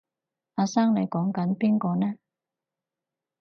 [0.55, 2.15] 阿生你講緊邊個呢？